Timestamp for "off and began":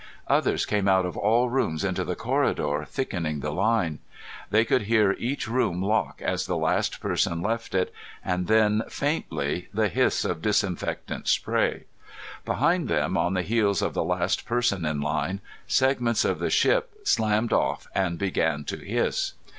17.53-18.63